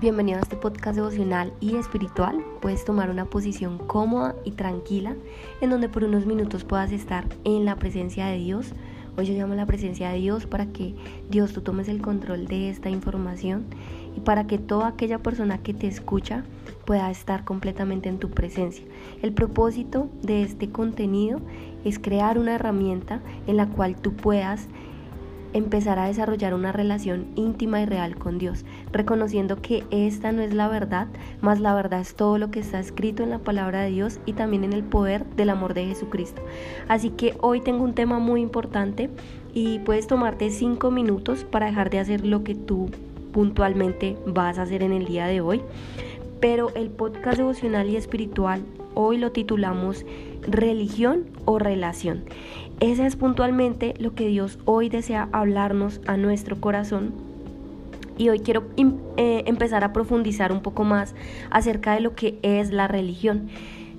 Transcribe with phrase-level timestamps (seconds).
[0.00, 2.44] Bienvenido a este podcast devocional y espiritual.
[2.60, 5.16] Puedes tomar una posición cómoda y tranquila
[5.60, 8.74] en donde por unos minutos puedas estar en la presencia de Dios.
[9.16, 10.94] Hoy yo llamo a la presencia de Dios para que
[11.28, 13.64] Dios tú tomes el control de esta información
[14.16, 16.44] y para que toda aquella persona que te escucha
[16.84, 18.84] pueda estar completamente en tu presencia.
[19.20, 21.40] El propósito de este contenido
[21.84, 24.68] es crear una herramienta en la cual tú puedas
[25.52, 30.54] empezar a desarrollar una relación íntima y real con Dios, reconociendo que esta no es
[30.54, 31.08] la verdad,
[31.40, 34.34] más la verdad es todo lo que está escrito en la palabra de Dios y
[34.34, 36.42] también en el poder del amor de Jesucristo.
[36.88, 39.10] Así que hoy tengo un tema muy importante
[39.54, 42.90] y puedes tomarte cinco minutos para dejar de hacer lo que tú
[43.32, 45.62] puntualmente vas a hacer en el día de hoy.
[46.40, 48.62] Pero el podcast devocional y espiritual
[48.94, 50.04] hoy lo titulamos
[50.42, 52.24] religión o relación.
[52.80, 57.12] Ese es puntualmente lo que Dios hoy desea hablarnos a nuestro corazón.
[58.16, 58.64] Y hoy quiero
[59.16, 61.14] eh, empezar a profundizar un poco más
[61.50, 63.48] acerca de lo que es la religión.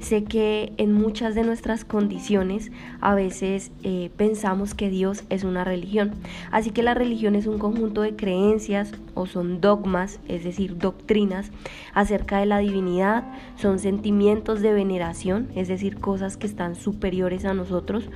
[0.00, 2.70] Sé que en muchas de nuestras condiciones
[3.00, 6.12] a veces eh, pensamos que Dios es una religión.
[6.52, 11.50] Así que la religión es un conjunto de creencias o son dogmas, es decir, doctrinas
[11.94, 13.24] acerca de la divinidad,
[13.56, 18.08] son sentimientos de veneración, es decir, cosas que están superiores a nosotros.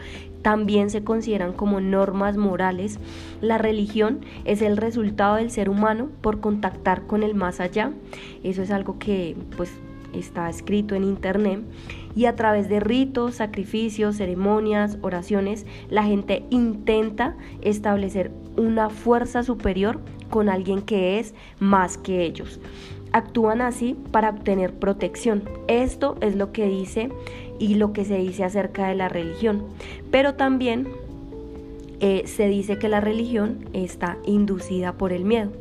[0.43, 3.01] También se consideran como normas morales.
[3.41, 7.93] La religión es el resultado del ser humano por contactar con el más allá.
[8.45, 9.73] Eso es algo que pues
[10.13, 11.61] está escrito en internet
[12.15, 20.01] y a través de ritos, sacrificios, ceremonias, oraciones, la gente intenta establecer una fuerza superior
[20.31, 22.61] con alguien que es más que ellos.
[23.13, 25.43] Actúan así para obtener protección.
[25.69, 27.11] Esto es lo que dice
[27.59, 29.65] y lo que se dice acerca de la religión.
[30.11, 30.89] Pero también
[32.01, 35.53] eh, se dice que la religión está inducida por el miedo.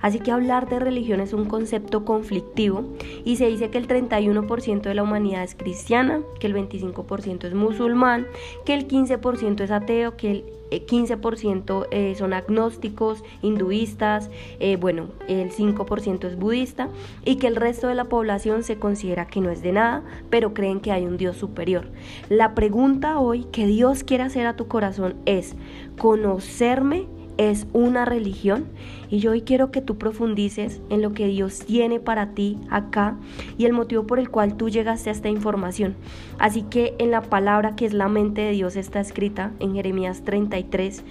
[0.00, 2.84] Así que hablar de religión es un concepto conflictivo
[3.24, 7.54] y se dice que el 31% de la humanidad es cristiana, que el 25% es
[7.54, 8.26] musulmán,
[8.64, 15.50] que el 15% es ateo, que el 15% eh, son agnósticos, hinduistas, eh, bueno, el
[15.50, 16.88] 5% es budista
[17.24, 20.54] y que el resto de la población se considera que no es de nada, pero
[20.54, 21.88] creen que hay un Dios superior.
[22.28, 25.54] La pregunta hoy que Dios quiere hacer a tu corazón es,
[25.98, 27.06] ¿conocerme
[27.38, 28.66] es una religión
[29.08, 33.16] y yo hoy quiero que tú profundices en lo que Dios tiene para ti acá
[33.56, 35.94] y el motivo por el cual tú llegaste a esta información.
[36.38, 40.22] Así que en la palabra que es la mente de Dios está escrita en Jeremías
[40.24, 41.04] 33.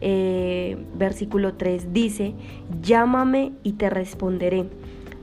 [0.00, 2.34] Eh, versículo 3 dice,
[2.82, 4.66] llámame y te responderé.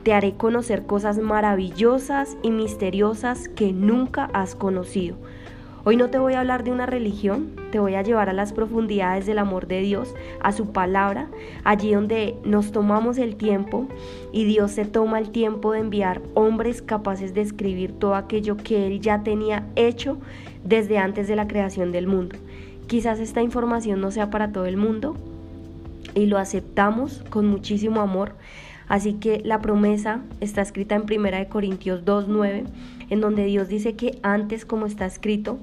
[0.03, 5.17] Te haré conocer cosas maravillosas y misteriosas que nunca has conocido.
[5.84, 8.53] Hoy no te voy a hablar de una religión, te voy a llevar a las
[8.53, 11.28] profundidades del amor de Dios, a su palabra,
[11.64, 13.88] allí donde nos tomamos el tiempo
[14.31, 18.86] y Dios se toma el tiempo de enviar hombres capaces de escribir todo aquello que
[18.86, 20.20] Él ya tenía hecho
[20.64, 22.38] desde antes de la creación del mundo.
[22.85, 25.16] Quizás esta información no sea para todo el mundo
[26.14, 28.34] y lo aceptamos con muchísimo amor.
[28.91, 32.66] Así que la promesa está escrita en 1 Corintios 2.9
[33.09, 35.59] en donde Dios dice que antes, como está escrito,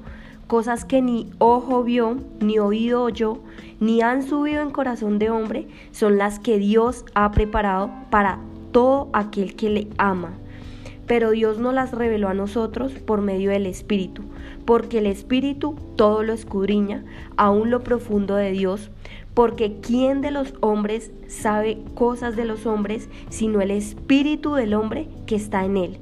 [0.47, 3.41] cosas que ni ojo vio, ni oído oyó,
[3.81, 8.39] ni han subido en corazón de hombre, son las que Dios ha preparado para
[8.73, 10.33] todo aquel que le ama.
[11.07, 14.23] Pero Dios no las reveló a nosotros por medio del Espíritu,
[14.65, 17.05] porque el Espíritu todo lo escudriña,
[17.37, 18.91] aún lo profundo de Dios,
[19.39, 25.07] porque ¿quién de los hombres sabe cosas de los hombres, sino el Espíritu del hombre
[25.27, 25.99] que está en él?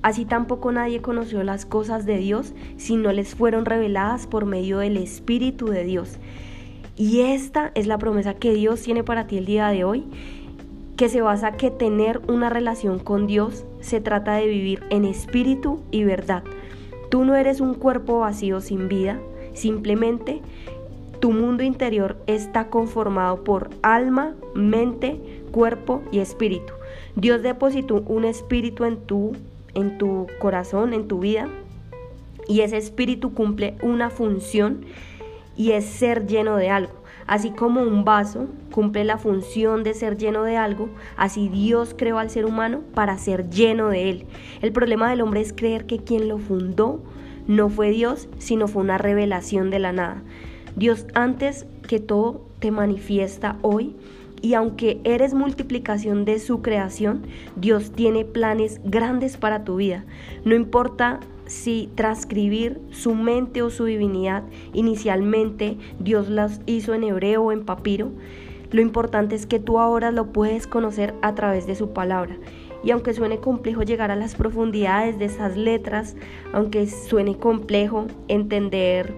[0.00, 4.78] Así tampoco nadie conoció las cosas de Dios si no les fueron reveladas por medio
[4.78, 6.16] del Espíritu de Dios.
[6.96, 10.04] Y esta es la promesa que Dios tiene para ti el día de hoy,
[10.96, 15.80] que se basa que tener una relación con Dios se trata de vivir en espíritu
[15.90, 16.44] y verdad.
[17.10, 19.20] Tú no eres un cuerpo vacío sin vida,
[19.52, 20.40] simplemente
[21.24, 25.18] tu mundo interior está conformado por alma, mente,
[25.52, 26.74] cuerpo y espíritu.
[27.16, 29.32] Dios depositó un espíritu en tu
[29.72, 31.48] en tu corazón, en tu vida,
[32.46, 34.84] y ese espíritu cumple una función
[35.56, 36.92] y es ser lleno de algo.
[37.26, 42.18] Así como un vaso cumple la función de ser lleno de algo, así Dios creó
[42.18, 44.26] al ser humano para ser lleno de él.
[44.60, 47.00] El problema del hombre es creer que quien lo fundó
[47.46, 50.22] no fue Dios, sino fue una revelación de la nada.
[50.76, 53.94] Dios antes que todo te manifiesta hoy
[54.42, 57.22] y aunque eres multiplicación de su creación,
[57.56, 60.04] Dios tiene planes grandes para tu vida.
[60.44, 64.42] No importa si transcribir su mente o su divinidad,
[64.72, 68.10] inicialmente Dios las hizo en hebreo o en papiro,
[68.70, 72.36] Lo importante es que tú ahora lo puedes conocer a través de su palabra.
[72.82, 76.16] Y aunque suene complejo llegar a las profundidades de esas letras,
[76.52, 79.14] aunque suene complejo entender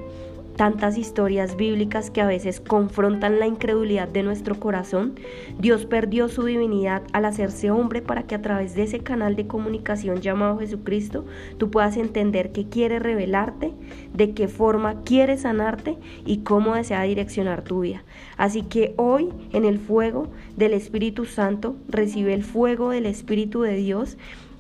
[0.57, 5.15] tantas historias bíblicas que a veces confrontan la incredulidad de nuestro corazón,
[5.59, 9.47] Dios perdió su divinidad al hacerse hombre para que a través de ese canal de
[9.47, 11.25] comunicación llamado Jesucristo
[11.59, 13.73] tú puedas entender que quiere revelarte,
[14.15, 18.03] de qué forma quiere sanarte y cómo desea direccionar tu vida.
[18.39, 23.77] Así que hoy en el fuego del Espíritu Santo recibe el fuego del Espíritu de
[23.77, 24.17] Dios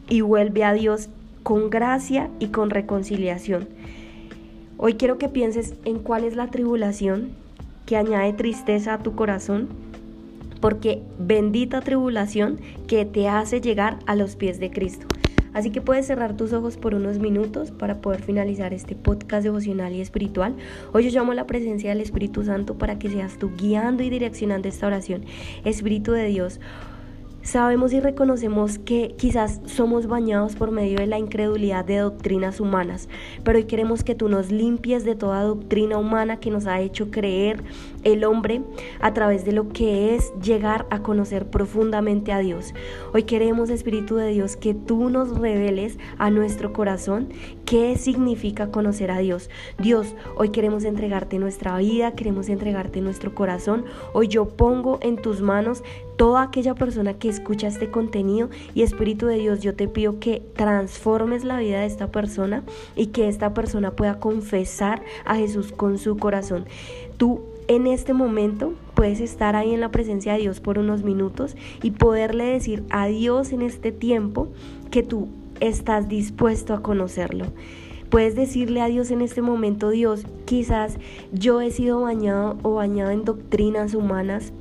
[0.09, 1.09] y vuelve a Dios
[1.43, 3.69] con gracia y con reconciliación.
[4.79, 7.31] Hoy quiero que pienses en cuál es la tribulación
[7.87, 9.69] que añade tristeza a tu corazón,
[10.61, 15.07] porque bendita tribulación que te hace llegar a los pies de Cristo.
[15.55, 19.95] Así que puedes cerrar tus ojos por unos minutos para poder finalizar este podcast devocional
[19.95, 20.55] y espiritual.
[20.93, 24.69] Hoy yo llamo la presencia del Espíritu Santo para que seas tú guiando y direccionando
[24.69, 25.25] esta oración.
[25.65, 26.61] Espíritu de Dios.
[27.47, 33.09] Sabemos y reconocemos que quizás somos bañados por medio de la incredulidad de doctrinas humanas,
[33.45, 37.13] pero hoy queremos que tú nos limpies de toda doctrina humana que nos ha hecho
[37.13, 37.63] creer
[38.07, 38.63] el hombre
[39.01, 42.73] a través de lo que es llegar a conocer profundamente a Dios.
[43.13, 47.31] Hoy queremos, Espíritu de Dios, que tú nos reveles a nuestro corazón
[47.65, 49.51] qué significa conocer a Dios.
[49.79, 53.85] Dios, hoy queremos entregarte nuestra vida, queremos entregarte nuestro corazón.
[54.13, 55.83] Hoy yo pongo en tus manos
[56.17, 60.43] toda aquella persona que escucha este contenido y Espíritu de Dios, yo te pido que
[60.55, 62.63] transformes la vida de esta persona
[62.95, 66.67] y que esta persona pueda confesar a Jesús con su corazón.
[67.19, 71.57] Tú en este momento puedes estar ahí en la presencia de Dios por unos minutos
[71.83, 74.49] y poderle decir a Dios en este tiempo
[74.91, 75.29] que tú
[75.61, 77.47] estás dispuesto a conocerlo.
[78.11, 80.97] Puedes decirle a Dios en este momento, Dios, quizás
[81.33, 84.53] yo he sido bañado o bañado en doctrinas humanas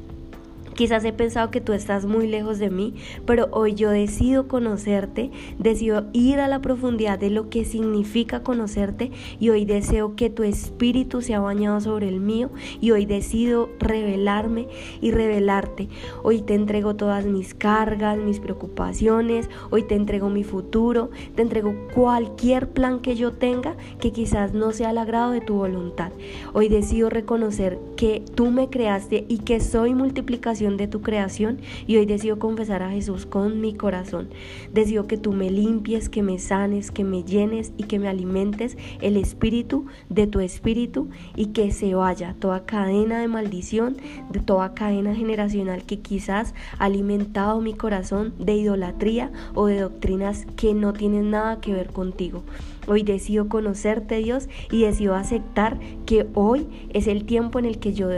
[0.75, 2.95] Quizás he pensado que tú estás muy lejos de mí,
[3.25, 9.09] pero hoy yo decido conocerte, decido ir a la profundidad de lo que significa conocerte
[9.39, 12.49] y hoy deseo que tu espíritu sea bañado sobre el mío
[12.81, 14.67] y hoy decido revelarme
[14.99, 15.87] y revelarte.
[16.23, 21.73] Hoy te entrego todas mis cargas, mis preocupaciones, hoy te entrego mi futuro, te entrego
[21.93, 26.11] cualquier plan que yo tenga que quizás no sea al agrado de tu voluntad.
[26.51, 31.97] Hoy decido reconocer que tú me creaste y que soy multiplicación de tu creación y
[31.97, 34.29] hoy decido confesar a Jesús con mi corazón.
[34.73, 38.77] Decido que tú me limpies, que me sanes, que me llenes y que me alimentes
[39.01, 43.97] el espíritu de tu espíritu y que se vaya toda cadena de maldición,
[44.31, 50.47] de toda cadena generacional que quizás ha alimentado mi corazón de idolatría o de doctrinas
[50.55, 52.43] que no tienen nada que ver contigo.
[52.87, 57.93] Hoy decido conocerte Dios y decido aceptar que hoy es el tiempo en el que
[57.93, 58.09] yo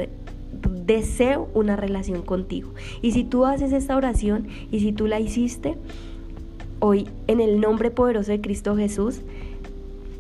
[0.86, 2.72] deseo una relación contigo.
[3.02, 5.76] Y si tú haces esta oración y si tú la hiciste,
[6.80, 9.22] hoy en el nombre poderoso de Cristo Jesús,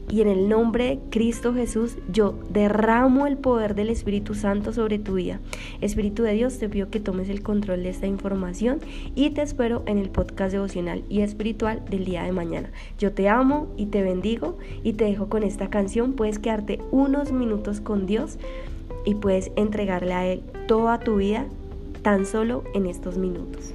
[0.09, 4.99] y en el nombre de Cristo Jesús yo derramo el poder del Espíritu Santo sobre
[4.99, 5.39] tu vida.
[5.81, 8.79] Espíritu de Dios, te pido que tomes el control de esta información
[9.15, 12.69] y te espero en el podcast devocional y espiritual del día de mañana.
[12.97, 16.13] Yo te amo y te bendigo y te dejo con esta canción.
[16.13, 18.37] Puedes quedarte unos minutos con Dios
[19.07, 21.45] y puedes entregarle a Él toda tu vida
[22.01, 23.73] tan solo en estos minutos.